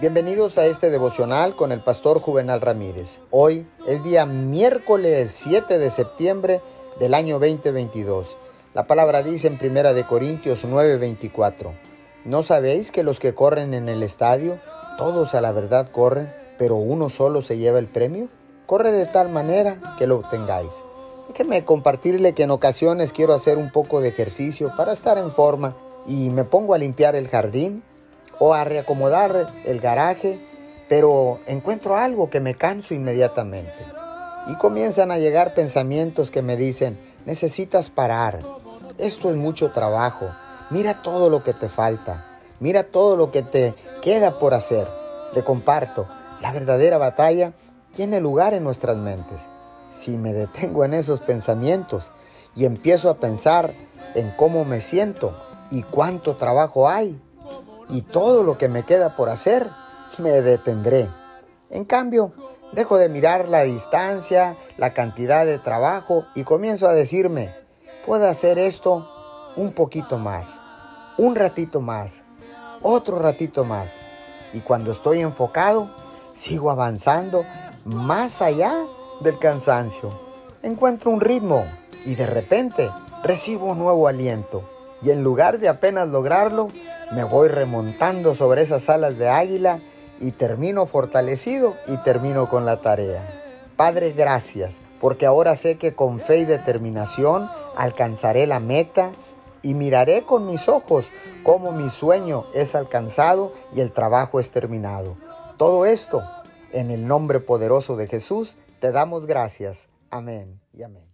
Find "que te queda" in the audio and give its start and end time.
43.30-44.38